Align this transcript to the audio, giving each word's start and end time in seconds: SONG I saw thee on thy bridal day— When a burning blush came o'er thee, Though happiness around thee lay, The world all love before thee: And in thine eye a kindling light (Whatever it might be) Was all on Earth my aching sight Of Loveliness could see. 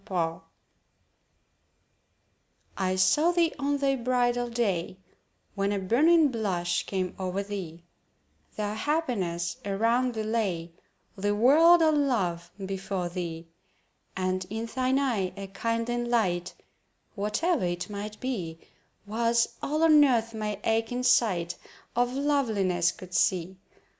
SONG 0.09 0.41
I 2.75 2.95
saw 2.95 3.31
thee 3.33 3.53
on 3.59 3.77
thy 3.77 3.95
bridal 3.97 4.49
day— 4.49 4.97
When 5.53 5.71
a 5.71 5.77
burning 5.77 6.29
blush 6.29 6.87
came 6.87 7.13
o'er 7.19 7.43
thee, 7.43 7.83
Though 8.55 8.73
happiness 8.73 9.57
around 9.63 10.15
thee 10.15 10.23
lay, 10.23 10.71
The 11.15 11.35
world 11.35 11.83
all 11.83 11.91
love 11.91 12.49
before 12.65 13.09
thee: 13.09 13.47
And 14.17 14.43
in 14.49 14.65
thine 14.65 14.97
eye 14.97 15.33
a 15.37 15.45
kindling 15.45 16.09
light 16.09 16.55
(Whatever 17.13 17.65
it 17.65 17.87
might 17.87 18.19
be) 18.19 18.57
Was 19.05 19.53
all 19.61 19.83
on 19.83 20.03
Earth 20.03 20.33
my 20.33 20.59
aching 20.63 21.03
sight 21.03 21.55
Of 21.95 22.11
Loveliness 22.11 22.91
could 22.91 23.13
see. 23.13 23.59